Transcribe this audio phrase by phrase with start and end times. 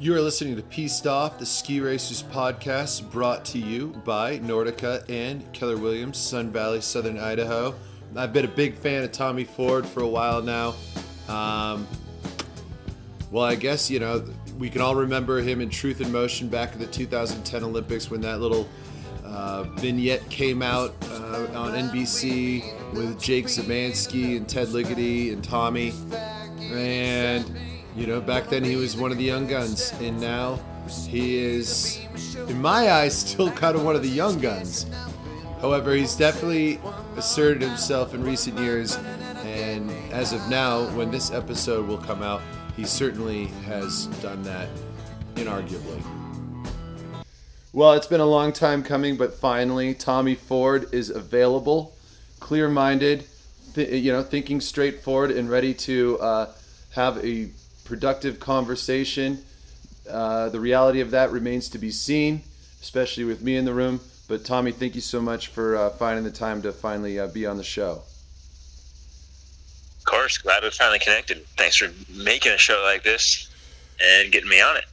[0.00, 5.02] You are listening to Peaced Off, the Ski Racers podcast brought to you by Nordica
[5.10, 7.74] and Keller Williams, Sun Valley, Southern Idaho.
[8.14, 10.76] I've been a big fan of Tommy Ford for a while now.
[11.28, 11.84] Um,
[13.32, 14.24] well, I guess, you know,
[14.56, 18.20] we can all remember him in Truth in Motion back in the 2010 Olympics when
[18.20, 18.68] that little
[19.24, 25.92] uh, vignette came out uh, on NBC with Jake Zamansky and Ted Ligety and Tommy.
[26.60, 29.92] And, you know, back then he was one of the young guns.
[30.00, 30.58] And now
[31.08, 32.00] he is,
[32.48, 34.86] in my eyes, still kind of one of the young guns.
[35.60, 36.80] However, he's definitely
[37.16, 38.96] asserted himself in recent years.
[39.44, 42.42] And as of now, when this episode will come out,
[42.76, 44.68] he certainly has done that,
[45.34, 46.02] inarguably.
[47.72, 51.96] Well, it's been a long time coming, but finally, Tommy Ford is available,
[52.40, 53.24] clear-minded,
[53.74, 56.52] th- you know, thinking straightforward and ready to uh,
[56.94, 57.50] have a
[57.88, 59.38] productive conversation.
[60.08, 62.42] Uh, the reality of that remains to be seen,
[62.82, 64.00] especially with me in the room.
[64.28, 67.46] But Tommy, thank you so much for uh, finding the time to finally uh, be
[67.46, 68.02] on the show.
[69.98, 71.46] Of course, glad we finally connected.
[71.56, 73.48] Thanks for making a show like this
[74.00, 74.84] and getting me on it.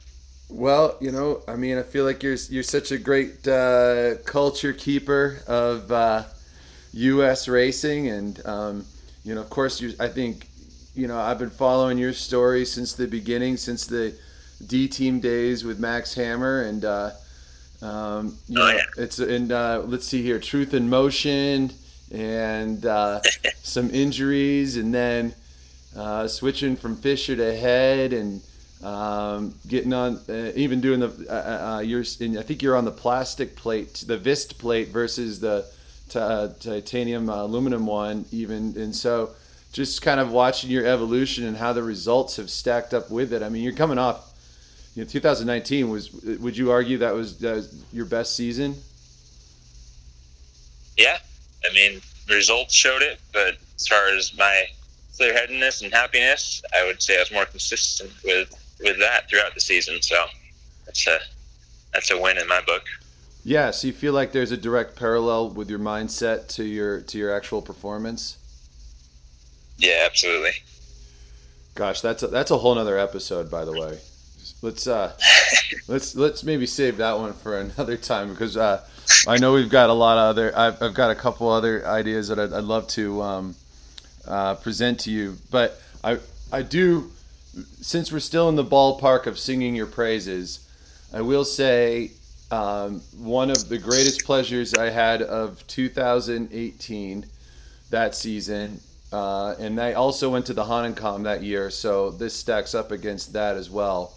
[0.48, 4.72] Well, you know, I mean, I feel like you're you're such a great uh, culture
[4.72, 6.22] keeper of uh,
[6.92, 7.48] U.S.
[7.48, 8.86] racing, and um,
[9.24, 9.92] you know, of course, you.
[9.98, 10.45] I think,
[10.96, 14.14] you know, I've been following your story since the beginning, since the
[14.66, 17.10] D team days with Max Hammer, and uh,
[17.82, 18.82] um, you Oh, know, yeah.
[18.96, 21.70] it's and uh, let's see here, Truth in Motion,
[22.10, 23.20] and uh,
[23.62, 25.34] some injuries, and then
[25.96, 28.40] uh, switching from Fischer to Head, and
[28.82, 32.84] um, getting on, uh, even doing the, uh, uh, you're, and I think you're on
[32.84, 35.64] the plastic plate, the Vist plate versus the
[36.08, 39.30] t- uh, titanium uh, aluminum one, even, and so
[39.76, 43.42] just kind of watching your evolution and how the results have stacked up with it.
[43.42, 44.32] I mean, you're coming off,
[44.94, 46.10] you know, 2019 was,
[46.40, 48.74] would you argue that was, that was your best season?
[50.96, 51.18] Yeah,
[51.68, 54.64] I mean, results showed it, but as far as my
[55.18, 59.60] clear-headedness and happiness, I would say I was more consistent with with that throughout the
[59.60, 60.00] season.
[60.02, 60.26] So
[60.84, 61.18] that's a
[61.92, 62.84] that's a win in my book.
[63.44, 67.18] Yeah, so you feel like there's a direct parallel with your mindset to your to
[67.18, 68.38] your actual performance.
[69.78, 70.52] Yeah, absolutely.
[71.74, 73.98] Gosh, that's a, that's a whole nother episode, by the way.
[74.62, 75.12] Let's uh,
[75.88, 78.82] let's let's maybe save that one for another time because uh,
[79.28, 80.56] I know we've got a lot of other.
[80.56, 83.54] I've, I've got a couple other ideas that I'd, I'd love to um,
[84.26, 86.18] uh, present to you, but I
[86.50, 87.10] I do
[87.80, 90.62] since we're still in the ballpark of singing your praises.
[91.12, 92.12] I will say
[92.50, 97.26] um, one of the greatest pleasures I had of 2018
[97.90, 98.80] that season
[99.16, 103.32] uh, and I also went to the Hahnenkamm that year, so this stacks up against
[103.32, 104.12] that as well.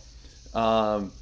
[0.53, 1.13] Um,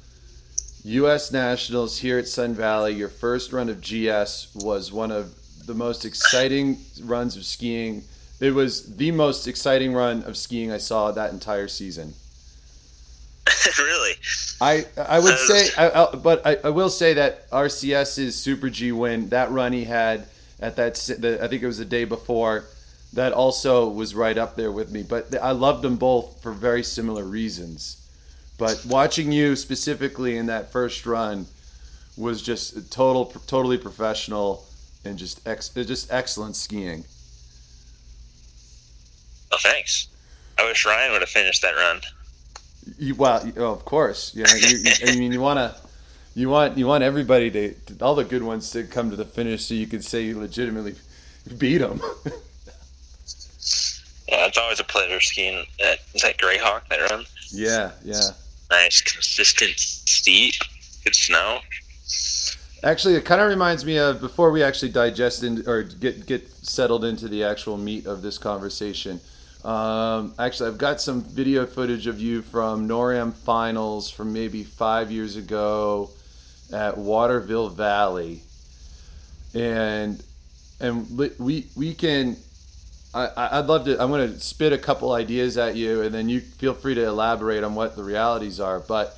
[0.82, 1.30] U.S.
[1.30, 5.32] Nationals here at Sun Valley, your first run of GS was one of
[5.64, 8.02] the most exciting runs of skiing.
[8.40, 12.14] It was the most exciting run of skiing I saw that entire season.
[13.78, 14.14] really?
[14.60, 18.90] I I would say, I, I, but I, I will say that RCS's Super G
[18.90, 20.26] win, that run he had
[20.58, 22.64] at that, the, I think it was the day before,
[23.12, 25.02] that also was right up there with me.
[25.02, 27.96] But I loved them both for very similar reasons.
[28.58, 31.46] But watching you specifically in that first run
[32.16, 34.66] was just total, totally professional
[35.04, 37.04] and just ex, uh, just excellent skiing.
[39.52, 40.08] Oh, thanks.
[40.58, 42.00] I wish Ryan would have finished that run.
[42.98, 44.34] You, well, oh, of course.
[44.34, 45.80] You know, you, you, I mean, you want to,
[46.34, 49.64] you want, you want everybody to, all the good ones to come to the finish,
[49.64, 50.96] so you can say you legitimately
[51.56, 52.00] beat them.
[54.28, 57.24] Yeah, it's always a pleasure skiing that is that Greyhawk that run.
[57.50, 58.20] yeah, yeah.
[58.70, 60.54] Nice, consistent, steep,
[61.02, 61.60] good snow.
[62.84, 66.48] Actually, it kind of reminds me of before we actually digest in, or get get
[66.48, 69.20] settled into the actual meat of this conversation.
[69.64, 75.10] Um, actually, I've got some video footage of you from NORAM finals from maybe five
[75.10, 76.10] years ago
[76.72, 78.42] at Waterville Valley,
[79.54, 80.22] and
[80.80, 82.36] and we we can.
[83.14, 84.00] I, I'd love to.
[84.02, 87.06] I'm going to spit a couple ideas at you, and then you feel free to
[87.06, 88.80] elaborate on what the realities are.
[88.80, 89.16] But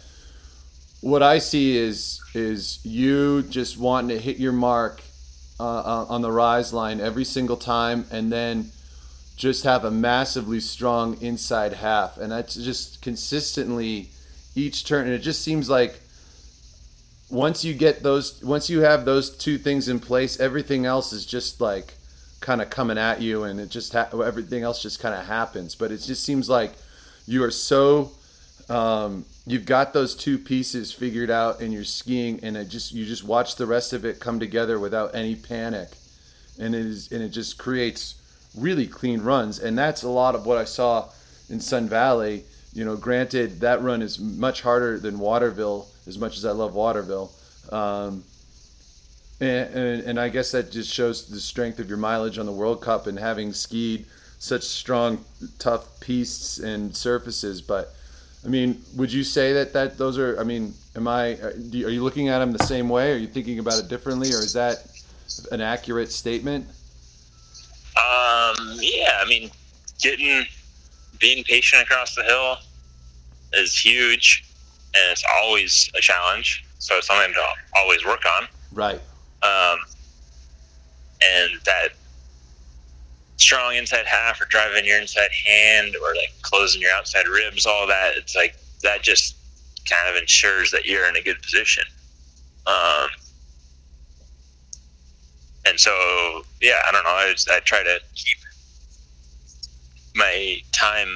[1.01, 5.03] what I see is is you just wanting to hit your mark
[5.59, 8.71] uh, uh, on the rise line every single time, and then
[9.37, 14.11] just have a massively strong inside half, and that's just consistently
[14.55, 15.07] each turn.
[15.07, 16.01] And it just seems like
[17.29, 21.27] once you get those, once you have those two things in place, everything else is
[21.27, 21.95] just like
[22.41, 25.75] kind of coming at you, and it just ha- everything else just kind of happens.
[25.75, 26.73] But it just seems like
[27.27, 28.13] you are so
[28.71, 33.05] um, you've got those two pieces figured out and you're skiing and it just you
[33.05, 35.89] just watch the rest of it come together without any panic.
[36.59, 38.15] And it is and it just creates
[38.57, 39.59] really clean runs.
[39.59, 41.09] And that's a lot of what I saw
[41.49, 42.45] in Sun Valley.
[42.73, 46.75] You know granted that run is much harder than Waterville as much as I love
[46.75, 47.33] Waterville.
[47.73, 48.23] Um,
[49.41, 52.53] and, and, and I guess that just shows the strength of your mileage on the
[52.53, 54.07] World Cup and having skied
[54.39, 55.25] such strong
[55.59, 57.95] tough pistes and surfaces but
[58.45, 60.39] I mean, would you say that that those are?
[60.41, 61.35] I mean, am I?
[61.35, 63.13] Are you looking at them the same way?
[63.13, 64.87] Are you thinking about it differently, or is that
[65.53, 66.67] an accurate statement?
[67.97, 69.51] Um, yeah, I mean,
[70.01, 70.47] getting
[71.19, 72.57] being patient across the hill
[73.53, 74.45] is huge,
[74.95, 76.65] and it's always a challenge.
[76.79, 77.47] So it's something to
[77.77, 78.49] always work on.
[78.73, 79.01] Right.
[79.43, 79.79] Um,
[81.23, 81.89] and that
[83.37, 87.87] strong inside half or driving your inside hand or like closing your outside ribs, all
[87.87, 89.37] that, it's like that just
[89.89, 91.85] kind of ensures that you're in a good position.
[92.67, 93.09] Um,
[95.67, 97.11] and so, yeah, I don't know.
[97.11, 98.37] I, just, I try to keep
[100.15, 101.09] my time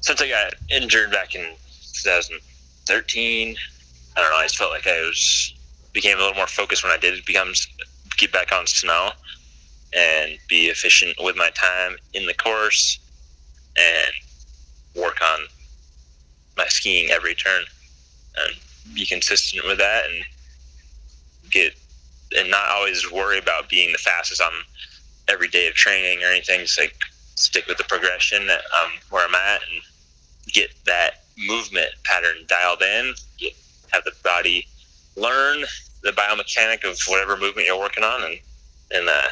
[0.00, 1.42] since I got injured back in
[1.94, 3.56] 2013.
[4.16, 4.36] I don't know.
[4.36, 5.54] I just felt like I was
[5.92, 7.26] became a little more focused when I did it.
[7.26, 7.52] become
[8.18, 9.10] get back on snow
[9.94, 12.98] and be efficient with my time in the course
[13.76, 15.40] and work on
[16.56, 17.62] my skiing every turn
[18.36, 18.54] and
[18.94, 20.24] be consistent with that and
[21.50, 21.74] get
[22.36, 24.52] and not always worry about being the fastest on
[25.28, 26.60] every day of training or anything.
[26.60, 26.94] Just like
[27.36, 29.82] stick with the progression that um, where I'm at and
[30.52, 33.14] get that movement pattern dialed in.
[33.38, 33.52] Get,
[33.92, 34.66] have the body
[35.16, 35.64] learn
[36.02, 38.38] the biomechanic of whatever movement you're working on, and
[38.92, 39.28] and uh,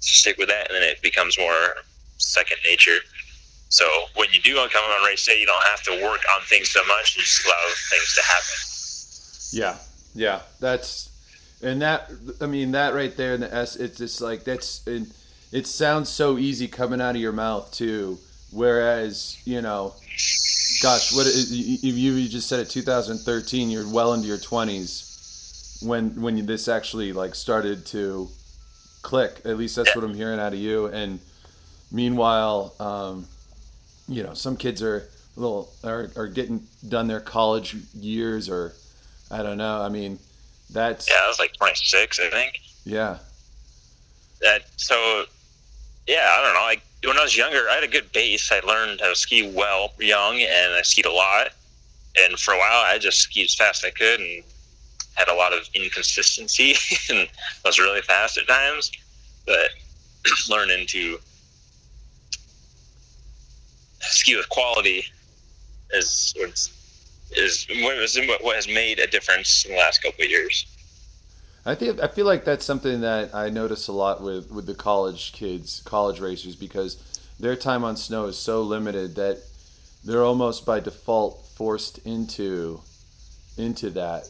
[0.00, 1.74] stick with that, and then it becomes more
[2.18, 2.98] second nature.
[3.68, 3.84] So
[4.16, 6.84] when you do come on race day, you don't have to work on things so
[6.86, 7.16] much.
[7.16, 7.54] You just allow
[7.90, 8.56] things to happen.
[9.52, 9.78] Yeah,
[10.14, 11.10] yeah, that's
[11.62, 12.10] and that.
[12.40, 13.76] I mean, that right there in the S.
[13.76, 14.86] It's just like that's.
[14.86, 15.08] It,
[15.52, 18.18] it sounds so easy coming out of your mouth too.
[18.50, 19.94] Whereas you know,
[20.82, 22.70] gosh, what you, you just said it.
[22.70, 23.70] 2013.
[23.70, 25.13] You're well into your 20s
[25.84, 28.28] when when this actually like started to
[29.04, 29.40] click.
[29.44, 30.86] At least that's what I'm hearing out of you.
[30.86, 31.20] And
[31.92, 33.26] meanwhile, um,
[34.08, 38.72] you know, some kids are a little are, are getting done their college years, or
[39.30, 39.80] I don't know.
[39.80, 40.18] I mean,
[40.70, 42.60] that's yeah, I was like 26, I think.
[42.84, 43.18] Yeah.
[44.40, 45.24] That so,
[46.06, 46.60] yeah, I don't know.
[46.60, 48.50] Like when I was younger, I had a good base.
[48.50, 51.48] I learned how to ski well young, and I skied a lot.
[52.16, 54.44] And for a while, I just skied as fast as I could, and
[55.14, 56.74] had a lot of inconsistency
[57.10, 57.28] and
[57.64, 58.90] was really fast at times.
[59.46, 59.70] But
[60.48, 61.18] learning to
[64.00, 65.04] ski with quality
[65.92, 66.34] is
[67.36, 67.66] is
[68.42, 70.66] what has made a difference in the last couple of years.
[71.66, 74.74] I think I feel like that's something that I notice a lot with with the
[74.74, 76.96] college kids, college racers, because
[77.40, 79.38] their time on snow is so limited that
[80.04, 82.80] they're almost by default forced into
[83.56, 84.28] into that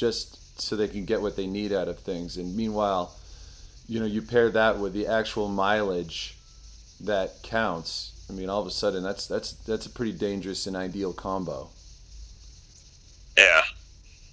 [0.00, 2.38] just so they can get what they need out of things.
[2.38, 3.14] And meanwhile,
[3.86, 6.36] you know, you pair that with the actual mileage
[7.02, 8.26] that counts.
[8.28, 11.68] I mean, all of a sudden, that's that's that's a pretty dangerous and ideal combo.
[13.36, 13.62] Yeah,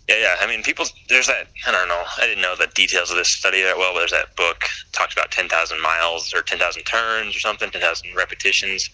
[0.07, 0.35] yeah, yeah.
[0.39, 0.85] I mean, people.
[1.09, 1.47] There's that.
[1.65, 2.03] I don't know.
[2.17, 3.93] I didn't know the details of this study that well.
[3.93, 7.71] But there's that book talks about ten thousand miles or ten thousand turns or something,
[7.71, 8.89] ten thousand repetitions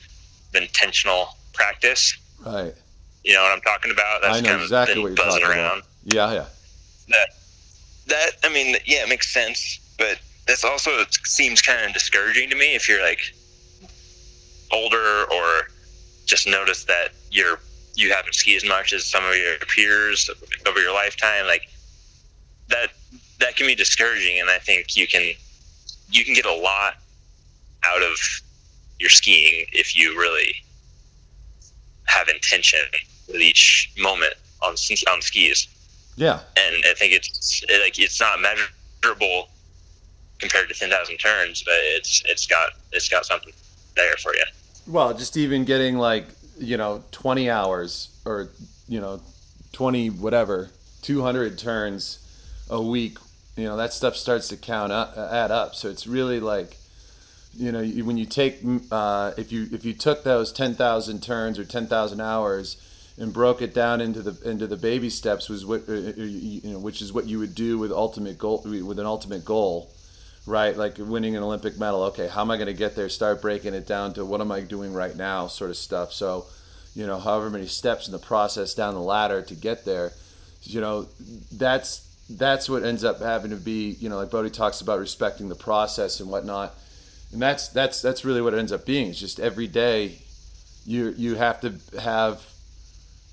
[0.49, 2.17] of intentional practice.
[2.45, 2.73] Right.
[3.23, 4.21] You know what I'm talking about?
[4.21, 5.79] That's I know kind exactly of what you're buzzing around.
[5.79, 6.13] About.
[6.13, 6.45] Yeah, yeah.
[7.09, 7.29] That
[8.07, 12.55] that I mean, yeah, it makes sense, but this also seems kind of discouraging to
[12.55, 13.19] me if you're like
[14.71, 15.67] older or
[16.25, 17.59] just notice that you're
[17.95, 20.29] you haven't skied as much as some of your peers
[20.67, 21.69] over your lifetime like
[22.69, 22.89] that
[23.39, 25.33] that can be discouraging and i think you can
[26.09, 26.95] you can get a lot
[27.83, 28.17] out of
[28.99, 30.55] your skiing if you really
[32.05, 32.79] have intention
[33.27, 34.33] with each moment
[34.63, 34.75] on
[35.11, 35.67] on skis
[36.15, 39.49] yeah, and I think it's like it's not measurable
[40.39, 43.53] compared to ten thousand turns, but it's it's got it's got something
[43.95, 44.43] there for you.
[44.87, 46.25] Well, just even getting like
[46.59, 48.49] you know twenty hours or
[48.87, 49.21] you know
[49.71, 50.69] twenty whatever
[51.01, 52.19] two hundred turns
[52.69, 53.17] a week,
[53.55, 55.75] you know that stuff starts to count up, add up.
[55.75, 56.77] So it's really like
[57.55, 58.59] you know when you take
[58.91, 62.77] uh, if you if you took those ten thousand turns or ten thousand hours
[63.17, 66.73] and broke it down into the into the baby steps was what uh, uh, you
[66.73, 69.91] know which is what you would do with ultimate goal with an ultimate goal
[70.45, 73.41] right like winning an olympic medal okay how am i going to get there start
[73.41, 76.45] breaking it down to what am i doing right now sort of stuff so
[76.95, 80.11] you know, however many steps in the process down the ladder to get there.
[80.63, 81.07] You know,
[81.51, 85.49] that's that's what ends up having to be, you know, like Bode talks about respecting
[85.49, 86.73] the process and whatnot.
[87.31, 89.09] And that's that's that's really what it ends up being.
[89.09, 90.19] It's just every day
[90.85, 92.45] you you have to have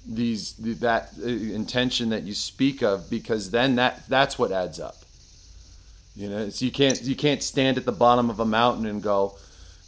[0.07, 4.97] these that intention that you speak of because then that that's what adds up.
[6.17, 9.03] You know, so you can't you can't stand at the bottom of a mountain and
[9.03, 9.37] go,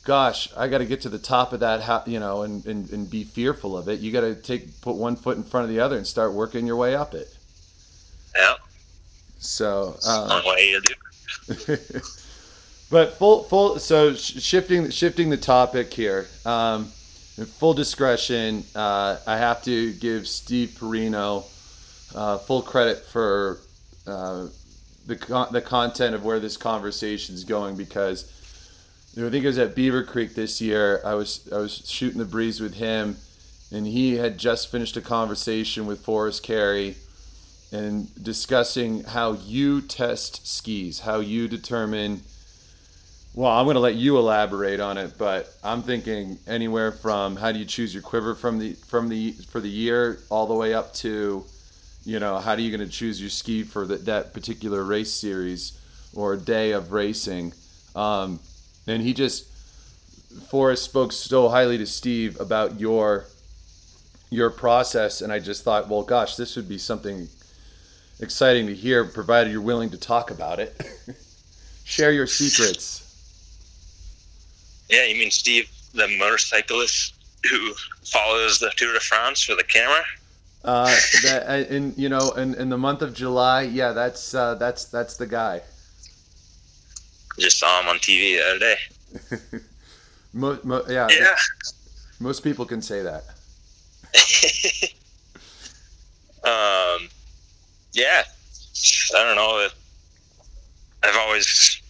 [0.05, 3.11] "Gosh, I got to get to the top of that," you know, and, and, and
[3.11, 4.01] be fearful of it.
[4.01, 6.67] You got to take put one foot in front of the other and start working
[6.67, 7.37] your way up it.
[8.37, 8.55] Yeah.
[9.39, 9.97] So.
[10.07, 10.95] Uh, way you do.
[12.91, 16.29] but full full so shifting shifting the topic here.
[16.47, 16.93] Um,
[17.39, 21.45] in full discretion, uh, I have to give Steve Porino
[22.15, 23.59] uh, full credit for
[24.07, 24.49] uh,
[25.07, 28.31] the con- the content of where this conversation is going because
[29.17, 31.01] I think it was at Beaver Creek this year.
[31.05, 33.17] I was I was shooting the breeze with him,
[33.71, 36.97] and he had just finished a conversation with Forest Carey,
[37.73, 42.23] and discussing how you test skis, how you determine.
[43.35, 47.51] Well, I'm going to let you elaborate on it, but I'm thinking anywhere from how
[47.51, 50.75] do you choose your quiver from the from the for the year all the way
[50.75, 51.45] up to
[52.05, 55.79] you know, how are you going to choose your ski for that particular race series
[56.15, 57.53] or day of racing?
[57.95, 58.41] Um,
[58.87, 59.47] and he just,
[60.51, 63.27] Forest spoke so highly to Steve about your
[64.31, 67.29] your process, and I just thought, well, gosh, this would be something
[68.19, 70.75] exciting to hear, provided you're willing to talk about it.
[71.85, 73.02] Share your secrets.
[74.93, 77.15] Yeah, you mean Steve, the motorcyclist
[77.51, 77.73] who
[78.05, 80.05] follows the Tour de France for the camera?
[80.65, 84.55] Uh, that, uh, in you know, in, in the month of July, yeah, that's uh,
[84.57, 85.63] that's that's the guy.
[87.39, 88.77] Just saw him on TV the other day.
[90.35, 91.35] mo, mo, yeah, yeah.
[92.21, 93.25] Most people can say that.
[96.45, 97.09] um,
[97.95, 98.23] yeah,
[99.17, 99.69] I don't know.
[101.03, 101.81] I've always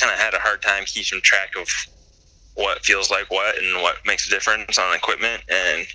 [0.00, 1.68] kind of had a hard time keeping track of
[2.56, 5.86] what feels like what and what makes a difference on equipment and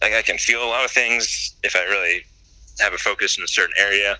[0.00, 2.22] like I can feel a lot of things if I really
[2.80, 4.12] have a focus in a certain area.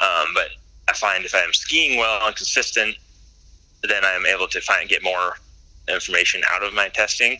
[0.00, 0.48] Um, but
[0.88, 2.96] I find if I'm skiing well and consistent,
[3.82, 5.36] then I'm able to find get more
[5.88, 7.38] information out of my testing.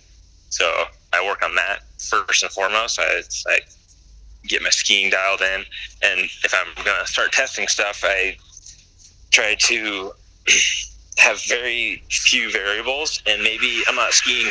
[0.51, 2.99] So I work on that first and foremost.
[3.01, 3.61] I, I
[4.47, 5.65] get my skiing dialed in,
[6.03, 8.37] and if I'm going to start testing stuff, I
[9.31, 10.13] try to
[11.19, 14.51] have very few variables, and maybe I'm not skiing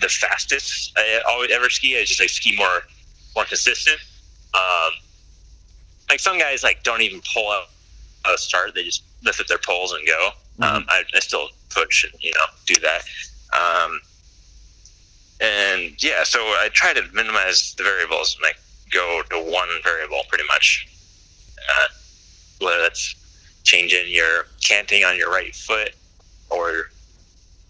[0.00, 1.98] the fastest I always ever ski.
[1.98, 2.82] I just like ski more
[3.34, 3.98] more consistent.
[4.54, 4.92] Um,
[6.08, 7.68] like some guys like don't even pull out
[8.32, 10.30] a start; they just lift up their poles and go.
[10.60, 10.76] Mm-hmm.
[10.76, 13.02] Um, I, I, still push and you know do that.
[13.52, 14.00] Um,
[15.40, 18.58] and yeah, so I try to minimize the variables and like
[18.90, 20.88] go to one variable pretty much.
[21.58, 21.88] Uh,
[22.60, 23.14] whether that's
[23.64, 25.94] changing your canting on your right foot
[26.52, 26.90] or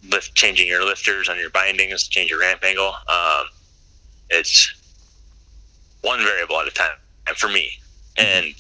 [0.08, 2.92] lift changing your lifters on your bindings, change your ramp angle.
[3.08, 3.46] Um,
[4.30, 4.74] it's
[6.00, 6.96] one variable at a time
[7.26, 7.70] and for me.
[8.16, 8.46] Mm-hmm.
[8.46, 8.54] And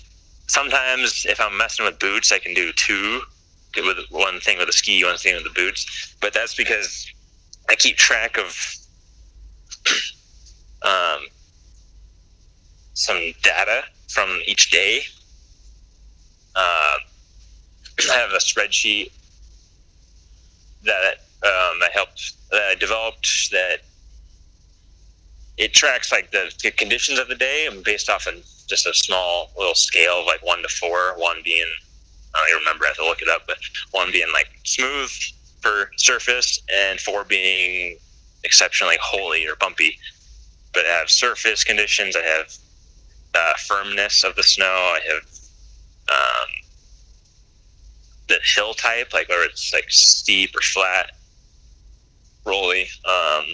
[0.46, 3.22] sometimes if I'm messing with boots, I can do two
[3.76, 6.14] with one thing with the ski, one thing with the boots.
[6.20, 7.10] But that's because
[7.68, 8.76] I keep track of
[10.82, 11.26] um,
[12.94, 15.00] some data from each day.
[16.54, 16.96] Uh,
[18.10, 19.10] I have a spreadsheet
[20.84, 23.78] that um, I helped that I developed that
[25.58, 28.34] it tracks like the, the conditions of the day and based off of
[28.66, 31.66] just a small little scale of like one to four, one being
[32.34, 33.58] I don't even remember, I have to look it up, but
[33.90, 35.10] one being like smooth
[35.60, 37.98] for surface and four being
[38.44, 39.98] exceptionally holy or bumpy.
[40.72, 42.54] But I have surface conditions, I have
[43.34, 45.24] uh, firmness of the snow, I have
[46.08, 46.61] um,
[48.28, 51.10] the hill type, like whether it's like steep or flat,
[52.44, 52.86] rolly.
[53.04, 53.44] Um,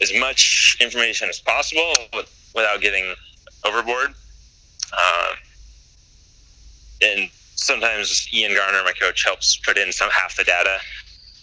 [0.00, 1.92] as much information as possible
[2.54, 3.14] without getting
[3.64, 4.14] overboard.
[4.92, 5.34] Uh,
[7.02, 10.78] and sometimes Ian Garner, my coach, helps put in some half the data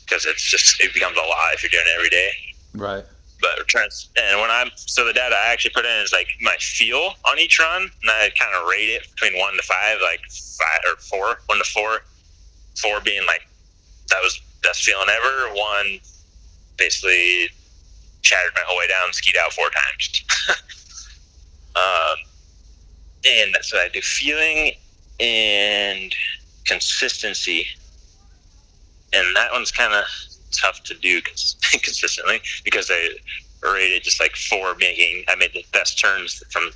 [0.05, 2.29] because it's just it becomes a lot if you're doing it every day.
[2.73, 3.05] Right.
[3.43, 6.55] But trans and when I'm so the data I actually put in is like my
[6.59, 10.21] feel on each run, and I kind of rate it between one to five, like
[10.31, 11.99] five or four, one to four,
[12.81, 13.41] four being like
[14.07, 15.99] that was best feeling ever, one
[16.77, 17.49] basically
[18.21, 20.23] shattered my whole way down, skied out four times.
[21.75, 22.17] um,
[23.29, 24.01] and that's what I do.
[24.01, 24.71] Feeling
[25.19, 26.15] and
[26.65, 27.67] consistency,
[29.11, 30.05] and that one's kind of
[30.59, 31.21] tough to do
[31.71, 33.09] consistently because I
[33.63, 36.69] rated just like four making I made the best turns from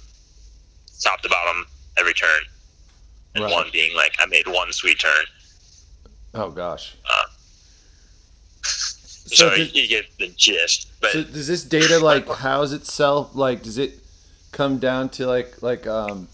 [1.01, 1.65] top to bottom
[1.97, 2.41] every turn,
[3.35, 3.53] and Right.
[3.53, 5.25] one being like I made one sweet turn.
[6.33, 6.95] Oh gosh.
[9.29, 10.87] So, So you, did- you get the gist.
[11.01, 13.35] But So does this data like house itself?
[13.35, 13.93] Like, does it
[14.53, 16.29] come down to like like um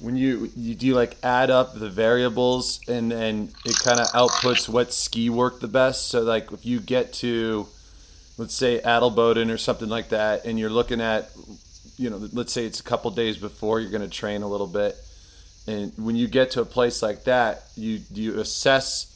[0.00, 4.06] when you you do you like add up the variables and then it kind of
[4.08, 6.08] outputs what ski worked the best?
[6.08, 7.66] So like if you get to
[8.36, 11.30] let's say Adelboden or something like that, and you're looking at
[11.96, 14.66] you know let's say it's a couple days before you're going to train a little
[14.66, 14.96] bit,
[15.66, 19.14] and when you get to a place like that, you you assess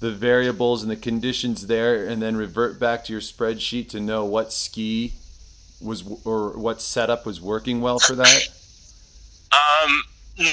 [0.00, 4.24] the variables and the conditions there and then revert back to your spreadsheet to know
[4.24, 5.12] what ski
[5.80, 8.48] was or what setup was working well for that
[9.50, 10.02] Um,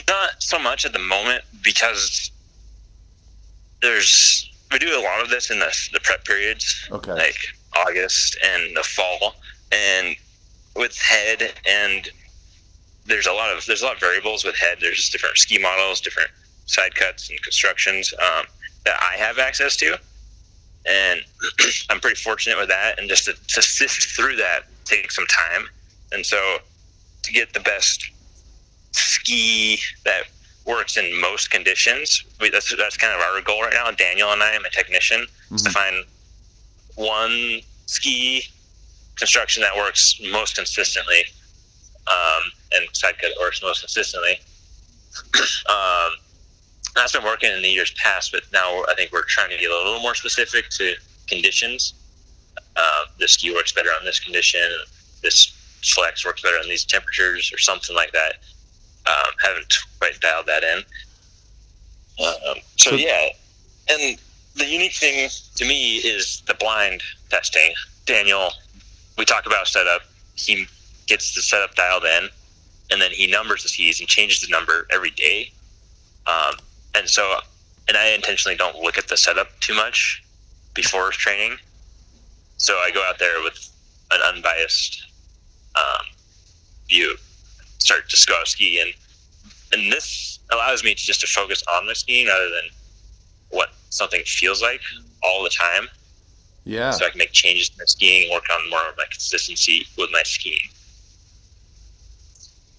[0.07, 2.31] not so much at the moment because
[3.81, 7.37] there's we do a lot of this in the the prep periods, okay like
[7.75, 9.35] August and the fall,
[9.71, 10.15] and
[10.75, 12.09] with head and
[13.05, 14.77] there's a lot of there's a lot of variables with head.
[14.81, 16.29] There's different ski models, different
[16.65, 18.45] side cuts and constructions um,
[18.85, 19.97] that I have access to,
[20.87, 21.21] and
[21.89, 22.99] I'm pretty fortunate with that.
[22.99, 25.67] And just to, to sift through that takes some time,
[26.11, 26.57] and so
[27.23, 28.11] to get the best
[28.97, 30.23] ski that
[30.65, 32.23] works in most conditions.
[32.41, 33.89] We, that's that's kind of our goal right now.
[33.91, 36.05] Daniel and I, my technician, is to find
[36.95, 38.43] one ski
[39.15, 41.23] construction that works most consistently,
[42.07, 44.39] um, and side cut that works most consistently.
[45.69, 46.11] um,
[46.95, 49.69] that's been working in the years past, but now I think we're trying to get
[49.69, 50.93] a little more specific to
[51.27, 51.93] conditions.
[52.75, 54.61] Uh, this ski works better on this condition.
[55.21, 58.37] This flex works better on these temperatures, or something like that.
[59.07, 60.77] Um, haven't quite dialed that in.
[62.25, 63.29] Um, so So- yeah,
[63.89, 64.17] and
[64.55, 67.73] the unique thing to me is the blind testing.
[68.05, 68.51] Daniel,
[69.17, 70.01] we talk about setup.
[70.35, 70.67] He
[71.07, 72.29] gets the setup dialed in,
[72.91, 75.51] and then he numbers the skis and changes the number every day.
[76.25, 76.55] Um,
[76.95, 77.39] and so,
[77.87, 80.23] and I intentionally don't look at the setup too much
[80.73, 81.57] before training.
[82.57, 83.69] So I go out there with
[84.11, 85.05] an unbiased
[85.75, 86.05] um,
[86.87, 87.17] view,
[87.79, 88.93] start to go out ski, and
[89.75, 92.69] and this allows me to just to focus on the skiing rather than
[93.49, 94.81] what something feels like
[95.23, 95.87] all the time.
[96.63, 99.85] yeah So I can make changes in my skiing work on more of my consistency
[99.97, 100.57] with my skiing.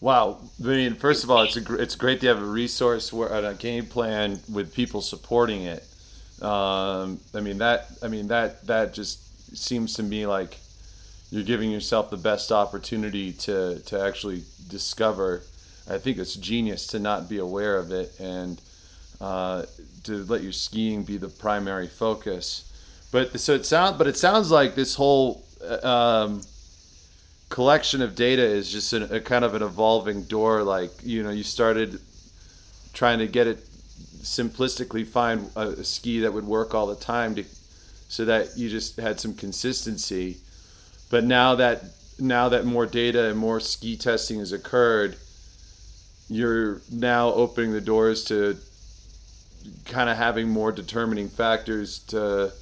[0.01, 3.13] wow i mean first of all it's a gr- it's great to have a resource
[3.13, 5.83] where a game plan with people supporting it
[6.43, 10.59] um, i mean that i mean that that just seems to me like
[11.31, 15.43] you're giving yourself the best opportunity to to actually discover
[15.89, 18.61] i think it's genius to not be aware of it and
[19.21, 19.65] uh,
[20.05, 22.63] to let your skiing be the primary focus.
[23.13, 26.43] But so it sounds but it sounds like this whole uh, um,
[27.49, 31.31] collection of data is just an, a kind of an evolving door like you know
[31.31, 32.01] you started
[32.93, 33.59] trying to get it
[34.19, 37.45] simplistically find a, a ski that would work all the time to
[38.09, 40.37] so that you just had some consistency.
[41.11, 41.85] But now that
[42.19, 45.17] now that more data and more ski testing has occurred
[46.29, 48.57] you're now opening the doors to
[49.85, 52.53] kind of having more determining factors to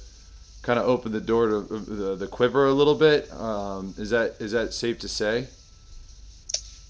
[0.61, 3.31] kind of open the door to uh, the, the quiver a little bit.
[3.33, 5.47] Um, is that is that safe to say?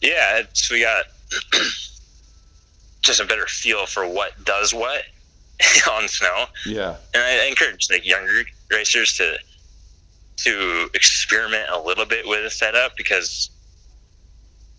[0.02, 1.06] Yeah, it's, we got
[3.02, 5.04] just a better feel for what does what
[5.92, 6.46] on snow.
[6.66, 9.38] Yeah, and I, I encourage like younger racers to
[10.38, 13.50] to experiment a little bit with a setup because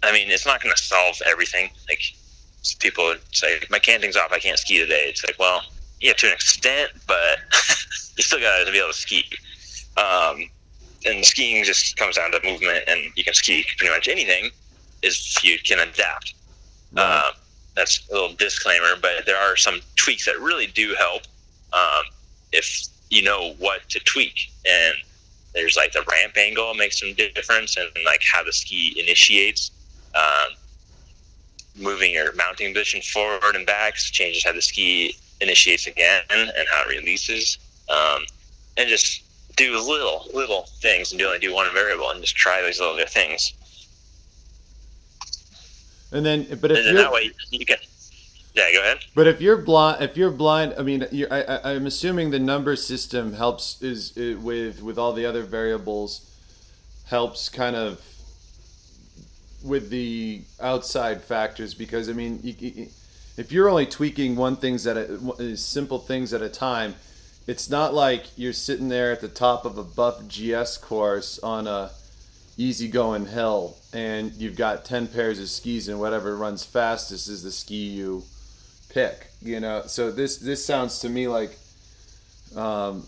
[0.02, 1.70] I mean it's not going to solve everything.
[1.88, 2.00] Like
[2.74, 5.06] people would say, my canting's off, I can't ski today.
[5.08, 5.62] It's like, well,
[6.00, 7.38] yeah, to an extent, but
[8.16, 9.24] you still got to be able to ski.
[9.96, 10.50] Um,
[11.06, 14.50] and skiing just comes down to movement, and you can ski pretty much anything
[15.02, 16.34] if you can adapt.
[16.92, 17.24] right.
[17.28, 17.34] Um,
[17.76, 21.22] that's a little disclaimer, but there are some tweaks that really do help
[21.74, 22.04] um,
[22.52, 24.34] if you know what to tweak.
[24.66, 24.94] And
[25.54, 29.70] there's like the ramp angle makes some difference, and like how the ski initiates.
[30.16, 30.54] Um,
[31.78, 36.82] moving your mounting position forward and back changes how the ski initiates again and how
[36.82, 37.58] it releases.
[37.88, 38.22] Um,
[38.76, 39.22] and just
[39.56, 42.98] do little little things and do only do one variable and just try those little
[43.06, 43.54] things.
[46.12, 47.76] and then, but if then that way you can.
[48.54, 48.98] Yeah, go ahead.
[49.14, 52.74] but if you're blind, if you're blind, I mean, you're, I, I'm assuming the number
[52.74, 56.30] system helps is, is with with all the other variables
[57.08, 58.00] helps kind of
[59.64, 62.88] with the outside factors because I mean, you, you,
[63.36, 66.94] if you're only tweaking one things at a simple things at a time,
[67.46, 71.66] it's not like you're sitting there at the top of a buff GS course on
[71.66, 71.90] a
[72.58, 77.52] easygoing hill and you've got 10 pairs of skis and whatever runs fastest is the
[77.52, 78.22] ski you
[78.88, 79.82] pick you know?
[79.86, 81.56] So this this sounds to me like
[82.56, 83.06] um,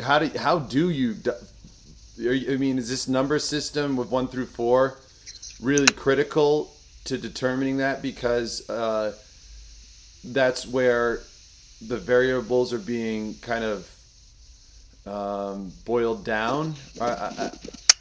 [0.00, 1.16] how do how do you
[2.18, 4.98] i mean is this number system with one through four
[5.60, 6.72] really critical
[7.04, 9.14] to determining that because uh,
[10.24, 11.20] that's where
[11.86, 13.90] the variables are being kind of
[15.06, 17.50] um, boiled down I, I,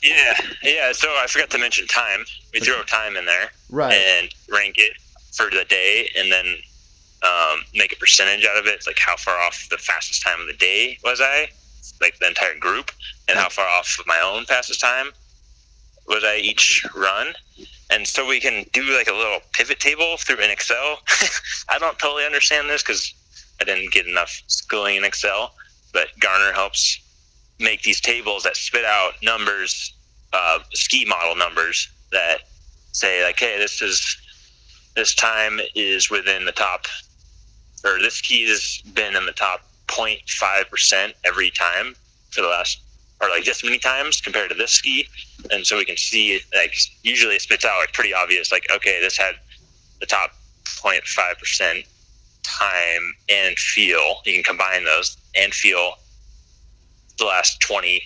[0.06, 0.92] yeah, yeah.
[0.92, 2.26] So I forgot to mention time.
[2.54, 4.94] We throw time in there, right, and rank it
[5.32, 6.46] for the day, and then
[7.24, 8.84] um, make a percentage out of it.
[8.86, 11.48] like how far off the fastest time of the day was I,
[12.02, 12.92] like the entire group,
[13.28, 15.12] and how far off of my own fastest time
[16.08, 17.34] was I each run.
[17.90, 21.00] And so we can do like a little pivot table through in Excel.
[21.70, 23.14] I don't totally understand this because
[23.62, 25.54] I didn't get enough schooling in Excel,
[25.94, 27.00] but Garner helps
[27.60, 29.94] make these tables that spit out numbers
[30.36, 32.40] uh, ski model numbers that
[32.92, 34.18] say like, hey, this is
[34.96, 36.86] this time is within the top,
[37.84, 41.96] or this ski has been in the top 0.5 percent every time
[42.32, 42.82] for the last,
[43.22, 45.08] or like this many times compared to this ski,
[45.52, 46.74] and so we can see like
[47.04, 49.36] usually it spits out like pretty obvious like, okay, this had
[50.00, 50.32] the top
[50.66, 51.86] 0.5 percent
[52.44, 54.18] time and feel.
[54.26, 55.94] You can combine those and feel
[57.18, 58.02] the last 20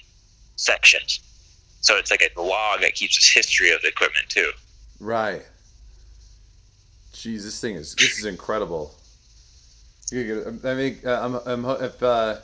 [0.55, 1.19] sections.
[1.81, 4.51] So it's like a log that keeps us history of the equipment too.
[4.99, 5.43] Right.
[7.13, 8.95] Jeez, this thing is this is incredible.
[10.11, 12.37] I mean, uh, I'm, I'm, if uh,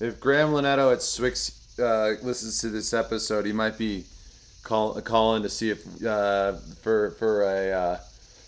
[0.00, 4.04] if Graham Linetto at Swix uh, listens to this episode, he might be
[4.62, 7.98] call, calling to see if uh, for for a uh,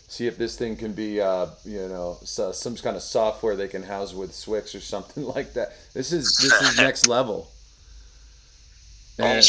[0.09, 3.69] see if this thing can be uh, you know so, some kind of software they
[3.69, 5.73] can house with Swix or something like that.
[5.95, 7.51] This is this is next level.
[9.19, 9.43] And,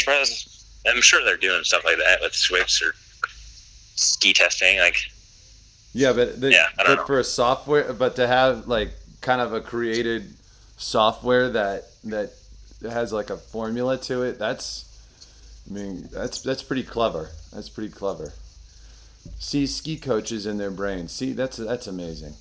[0.87, 2.93] I'm sure they're doing stuff like that with Swix or
[3.95, 4.79] ski testing.
[4.79, 4.95] Like,
[5.93, 9.59] yeah, but the, yeah, but for a software, but to have like kind of a
[9.59, 10.33] created
[10.77, 12.31] software that that
[12.81, 14.85] has like a formula to it, that's,
[15.69, 17.29] I mean, that's that's pretty clever.
[17.53, 18.33] That's pretty clever.
[19.39, 21.11] See ski coaches in their brains.
[21.11, 22.33] See, that's that's amazing.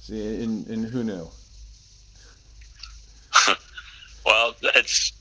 [0.00, 1.28] See, and, and who knew?
[4.26, 5.12] well, it's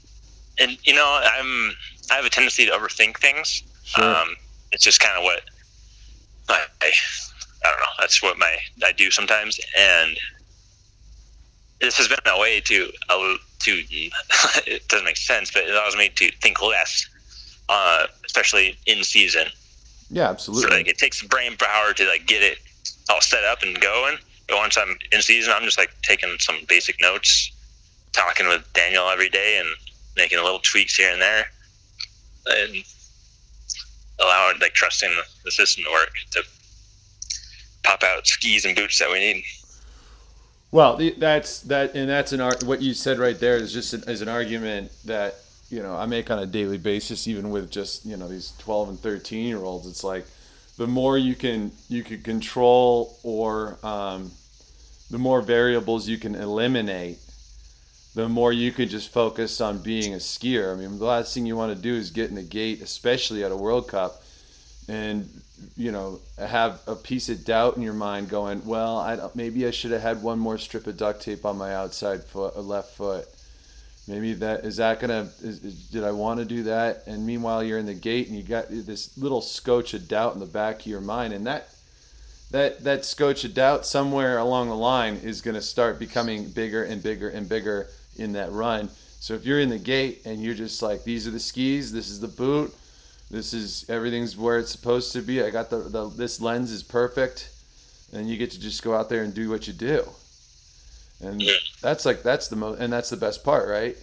[0.60, 1.71] and you know, I'm
[2.12, 3.63] I have a tendency to overthink things.
[3.84, 4.03] Sure.
[4.03, 4.36] Um,
[4.71, 5.41] it's just kind of what
[6.49, 6.91] I, I,
[7.65, 7.93] I don't know.
[7.99, 10.17] That's what my I do sometimes, and
[11.79, 12.91] this has been a way to
[13.63, 13.71] to
[14.67, 17.08] it doesn't make sense, but it allows me to think less,
[17.69, 19.47] uh, especially in season.
[20.10, 20.69] Yeah, absolutely.
[20.69, 22.58] So like it takes brain power to like get it
[23.10, 24.17] all set up and going.
[24.47, 27.52] But once I'm in season, I'm just like taking some basic notes,
[28.12, 29.69] talking with Daniel every day, and
[30.17, 31.45] making little tweaks here and there
[32.47, 32.84] and
[34.19, 36.43] allowing like trusting the, the system to work to
[37.84, 39.43] pop out skis and boots that we need.
[40.71, 42.63] Well, that's that, and that's an art.
[42.63, 45.36] What you said right there is just an, is an argument that
[45.69, 48.89] you know I make on a daily basis, even with just you know these twelve
[48.89, 49.88] and thirteen year olds.
[49.88, 50.25] It's like
[50.77, 54.31] the more you can you can control or um,
[55.10, 57.17] the more variables you can eliminate
[58.13, 60.73] the more you can just focus on being a skier.
[60.73, 63.43] I mean, the last thing you want to do is get in the gate, especially
[63.43, 64.21] at a World Cup,
[64.89, 65.40] and
[65.78, 69.71] you know have a piece of doubt in your mind, going, "Well, I maybe I
[69.71, 72.95] should have had one more strip of duct tape on my outside foot, uh, left
[72.95, 73.28] foot.
[74.08, 75.30] Maybe that is that gonna?
[75.41, 78.36] Is, is, did I want to do that?" And meanwhile, you're in the gate, and
[78.36, 81.69] you got this little scotch of doubt in the back of your mind, and that
[82.52, 86.84] that that scotch of doubt somewhere along the line is going to start becoming bigger
[86.84, 88.89] and bigger and bigger in that run.
[89.21, 92.10] So if you're in the gate and you're just like, these are the skis, this
[92.10, 92.76] is the boot,
[93.32, 95.41] this is everything's where it's supposed to be.
[95.41, 97.50] I got the, the this lens is perfect,
[98.13, 100.06] and you get to just go out there and do what you do.
[101.22, 101.54] And yeah.
[101.82, 103.96] that's like that's the most and that's the best part, right?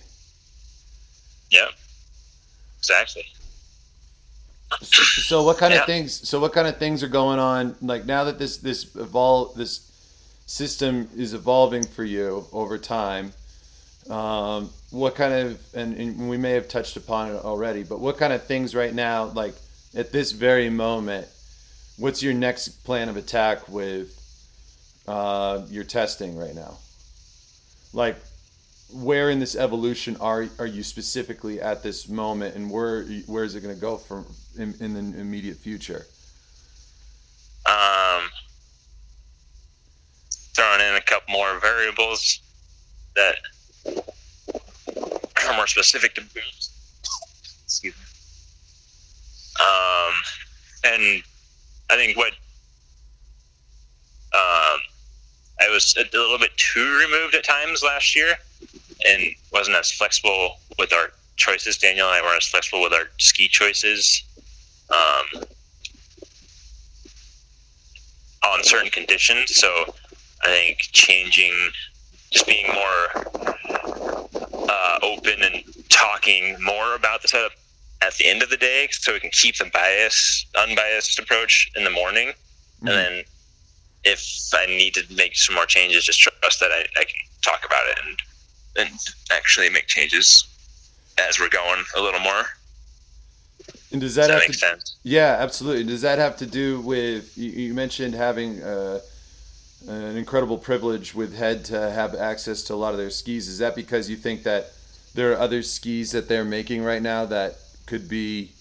[1.51, 1.69] Yeah.
[2.79, 3.25] Exactly.
[4.81, 5.81] So, so what kind yeah.
[5.81, 6.27] of things?
[6.27, 7.77] So what kind of things are going on?
[7.83, 9.81] Like now that this this evolve this
[10.47, 13.33] system is evolving for you over time
[14.11, 18.17] um, what kind of, and, and, we may have touched upon it already, but what
[18.17, 19.55] kind of things right now, like
[19.95, 21.29] at this very moment,
[21.99, 24.15] what's your next plan of attack with
[25.07, 26.79] uh, your testing right now?
[27.93, 28.17] Like,
[28.91, 33.55] where in this evolution are are you specifically at this moment, and where where is
[33.55, 34.25] it going to go from
[34.57, 36.07] in, in the immediate future?
[37.67, 38.23] Um,
[40.55, 42.41] throwing in a couple more variables
[43.15, 43.37] that
[43.97, 46.71] are more specific to boots.
[47.65, 48.05] Excuse me.
[49.61, 50.15] Um,
[50.85, 51.23] and
[51.91, 52.33] I think what
[54.35, 54.81] um,
[55.61, 58.35] I was a little bit too removed at times last year,
[59.07, 59.23] and
[59.53, 61.79] wasn't as flexible with our choices.
[61.79, 64.23] Daniel and I weren't as flexible with our ski choices.
[64.91, 65.45] Um,
[68.49, 69.57] on certain conditions.
[69.57, 69.69] So
[70.43, 71.55] I think changing,
[72.31, 73.57] just being more
[75.03, 77.53] uh, open and talking more about the setup
[78.03, 81.85] at the end of the day, so we can keep the bias, unbiased approach in
[81.85, 82.89] the morning, mm-hmm.
[82.89, 83.25] and then
[84.05, 87.65] if I need to make some more changes, just trust that I, I can talk
[87.65, 88.19] about it and
[88.77, 88.91] and
[89.33, 90.45] actually make changes
[91.19, 92.45] as we're going a little more.
[93.91, 94.97] And does that, does that make to, sense?
[95.03, 95.85] Yeah, absolutely.
[95.85, 99.01] Does that have to do with you, you mentioned having uh,
[99.89, 103.49] an incredible privilege with Head to have access to a lot of their skis?
[103.49, 104.73] Is that because you think that
[105.15, 108.53] there are other skis that they're making right now that could be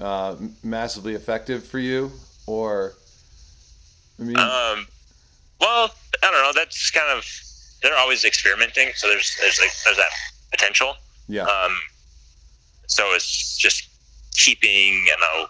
[0.00, 2.12] uh, massively effective for you,
[2.46, 2.94] or
[4.18, 4.86] I mean, um,
[5.60, 5.90] well,
[6.22, 6.52] I don't know.
[6.54, 7.24] That's kind of
[7.82, 10.10] they're always experimenting, so there's there's like there's that
[10.50, 10.94] potential.
[11.28, 11.42] Yeah.
[11.42, 11.76] Um,
[12.86, 13.88] so it's just
[14.32, 15.46] keeping you know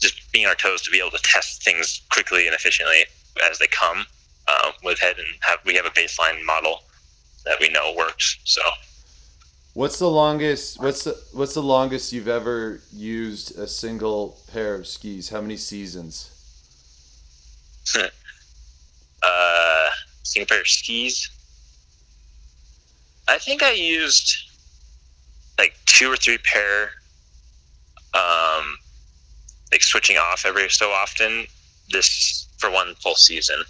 [0.00, 3.04] just being our toes to be able to test things quickly and efficiently
[3.48, 4.04] as they come
[4.48, 6.82] uh, with head and have we have a baseline model
[7.44, 8.60] that we know works so
[9.74, 14.86] what's the longest what's the what's the longest you've ever used a single pair of
[14.86, 16.30] skis how many seasons
[19.22, 19.88] uh
[20.22, 21.30] single pair of skis
[23.28, 24.50] i think i used
[25.58, 26.90] like two or three pair
[28.14, 28.76] um,
[29.72, 31.46] like switching off every so often.
[31.90, 33.62] This for one full season.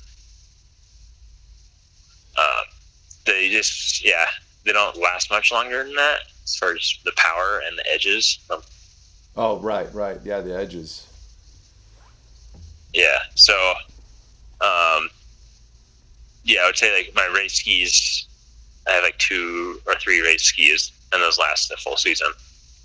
[2.36, 2.62] Uh,
[3.32, 4.26] they just yeah
[4.64, 8.38] they don't last much longer than that as far as the power and the edges.
[8.50, 8.62] Um,
[9.36, 11.06] oh right, right, yeah, the edges.
[12.92, 13.54] Yeah, so
[14.60, 15.08] um,
[16.44, 18.26] yeah, I would say like my race skis.
[18.88, 22.32] I have like two or three race skis, and those last the full season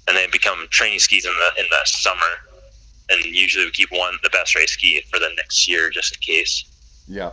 [0.07, 2.19] and they become training skis in the in the summer.
[3.09, 6.21] And usually we keep one the best race ski for the next year just in
[6.21, 6.65] case.
[7.07, 7.31] Yeah.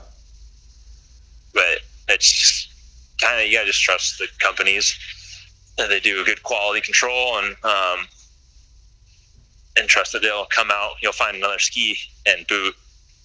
[1.54, 2.68] But it's
[3.22, 4.98] kind of you gotta just trust the companies
[5.78, 8.06] that they do a good quality control and um,
[9.78, 10.92] and trust that they'll come out.
[11.02, 12.74] You'll find another ski and boot,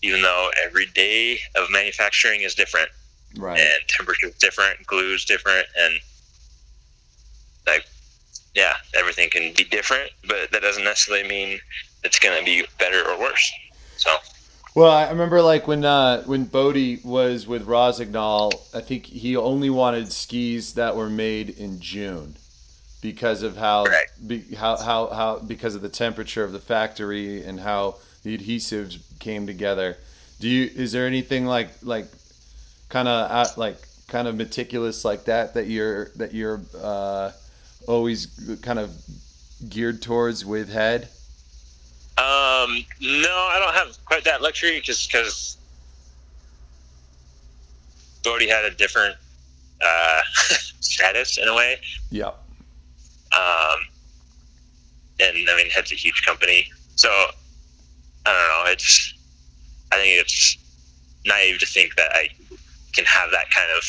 [0.01, 2.89] even though every day of manufacturing is different,
[3.37, 3.59] right?
[3.59, 5.95] And temperature is different, glue is different, and
[7.65, 7.85] like
[8.55, 11.59] yeah, everything can be different, but that doesn't necessarily mean
[12.03, 13.51] it's going to be better or worse.
[13.97, 14.09] So.
[14.77, 19.71] Well, I remember like when uh, when Bode was with Rossignol, I think he only
[19.71, 22.35] wanted skis that were made in June
[23.01, 24.05] because of how, right.
[24.27, 28.99] be, how how how because of the temperature of the factory and how the adhesives
[29.17, 29.97] came together.
[30.39, 32.05] Do you is there anything like like
[32.89, 37.31] kind of like kind of meticulous like that that you're that you're uh,
[37.87, 38.95] always kind of
[39.67, 41.09] geared towards with head?
[42.67, 45.57] Um, no, I don't have quite that luxury just because
[48.23, 49.15] Bode had a different
[49.81, 50.21] uh,
[50.79, 51.77] status in a way.
[52.09, 52.27] Yeah.
[52.27, 53.79] Um,
[55.19, 57.09] and I mean, Head's a huge company, so
[58.25, 58.71] I don't know.
[58.71, 59.13] It's
[59.91, 60.57] I think it's
[61.25, 62.29] naive to think that I
[62.93, 63.83] can have that kind of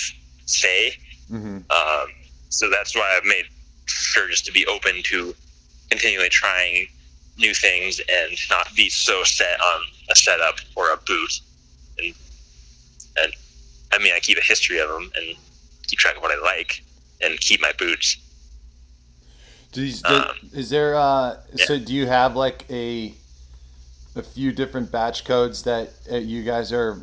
[0.46, 0.92] say.
[1.30, 1.56] Mm-hmm.
[1.70, 2.08] Um,
[2.48, 3.44] so that's why I've made
[3.86, 5.34] sure just to be open to
[5.90, 6.88] continually trying
[7.38, 11.40] new things and not be so set on a setup or a boot.
[11.98, 12.14] And,
[13.22, 13.32] and
[13.92, 15.36] I mean, I keep a history of them and
[15.86, 16.82] keep track of what I like
[17.20, 18.18] and keep my boots.
[20.04, 21.66] um, is there, uh, yeah.
[21.66, 23.14] so do you have like a,
[24.16, 26.98] a few different batch codes that uh, you guys are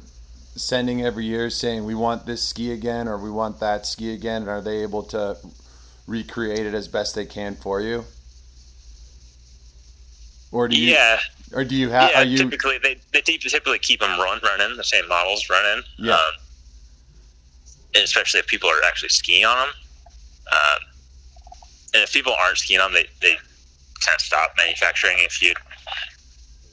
[0.55, 4.43] sending every year saying we want this ski again or we want that ski again?
[4.43, 5.37] And are they able to
[6.07, 8.05] recreate it as best they can for you?
[10.51, 10.93] Or do you?
[10.93, 11.19] Yeah.
[11.53, 12.11] Or do you have?
[12.11, 15.83] Yeah, you, typically they, they typically keep them run running the same models running.
[15.97, 16.13] Yeah.
[16.13, 16.19] Um,
[17.95, 19.75] and especially if people are actually skiing on them.
[20.51, 20.79] Um,
[21.93, 23.35] and if people aren't skiing on them, they, they
[24.01, 25.17] kind of stop manufacturing.
[25.19, 25.53] If you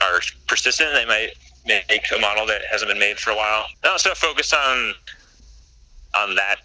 [0.00, 1.30] are persistent, they might
[1.64, 3.66] make a model that hasn't been made for a while.
[3.85, 4.94] No, so focus on
[6.14, 6.56] on that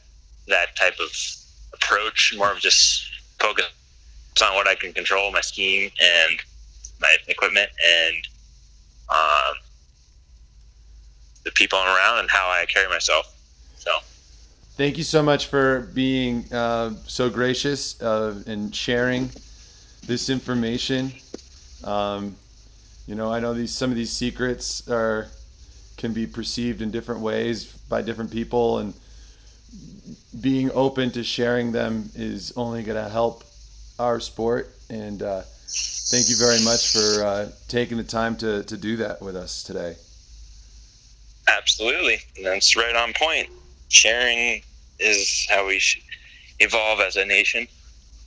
[0.47, 1.09] that type of
[1.73, 3.65] approach, more of just focus
[4.41, 6.39] on what I can control, my skiing and
[7.01, 8.15] my equipment, and
[9.09, 9.55] um,
[11.43, 13.35] the people around and how I carry myself.
[13.77, 13.91] So.
[14.75, 19.31] Thank you so much for being uh, so gracious uh, and sharing
[20.05, 21.11] this information
[21.83, 22.35] Um,
[23.05, 25.27] you know, I know these some of these secrets are
[25.97, 28.93] can be perceived in different ways by different people, and
[30.41, 33.43] being open to sharing them is only going to help
[33.99, 34.69] our sport.
[34.89, 39.21] And uh, thank you very much for uh, taking the time to, to do that
[39.21, 39.95] with us today.
[41.47, 42.17] Absolutely.
[42.43, 43.49] That's right on point.
[43.89, 44.61] Sharing
[44.99, 46.03] is how we should
[46.59, 47.67] evolve as a nation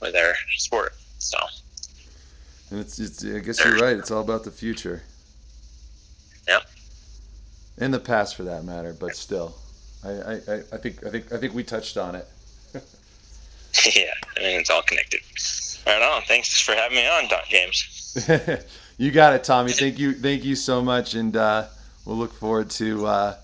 [0.01, 0.93] with our sport.
[1.19, 1.37] So,
[2.71, 3.97] and it's, it's I guess you're right.
[3.97, 5.03] It's all about the future.
[6.47, 6.63] Yep.
[7.77, 9.55] In the past, for that matter, but still,
[10.03, 12.27] I, I, I think I think I think we touched on it.
[13.95, 15.21] yeah, I mean it's all connected.
[15.85, 16.21] Right on.
[16.23, 18.19] Thanks for having me on, Doc James.
[18.97, 19.71] you got it, Tommy.
[19.71, 21.65] Thank you, thank you so much, and uh,
[22.05, 23.35] we'll look forward to uh,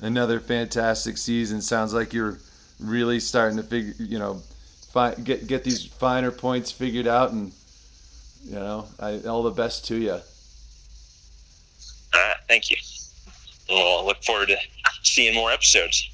[0.00, 1.62] another fantastic season.
[1.62, 2.38] Sounds like you're
[2.80, 4.42] really starting to figure, you know,
[4.92, 7.52] fi- get get these finer points figured out, and
[8.44, 10.12] you know, I, all the best to you.
[10.12, 10.18] All
[12.14, 12.76] right, thank you.
[13.68, 14.56] We'll look forward to
[15.02, 16.10] seeing more episodes.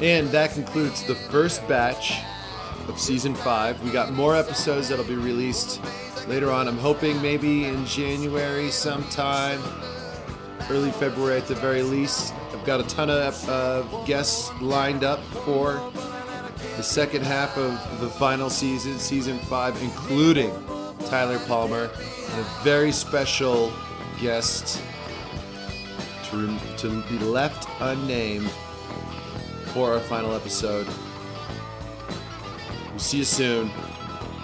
[0.00, 2.20] And that concludes the first batch
[2.88, 3.82] of season five.
[3.82, 5.80] We got more episodes that'll be released
[6.28, 6.68] later on.
[6.68, 9.62] I'm hoping maybe in January sometime,
[10.70, 12.34] early February at the very least.
[12.52, 15.80] I've got a ton of uh, guests lined up for
[16.76, 20.50] the second half of the final season, season five, including
[21.06, 21.90] Tyler Palmer
[22.30, 23.72] and a very special
[24.20, 24.82] guest
[26.24, 28.50] to, to be left unnamed
[29.74, 30.86] for our final episode.
[32.90, 33.72] We'll see you soon.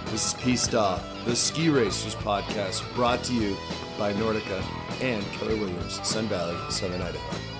[0.06, 3.56] This is Piste Off, the Ski Racers podcast brought to you
[3.96, 4.60] by Nordica
[5.00, 7.59] and Keller Williams, Sun Valley, Southern Idaho.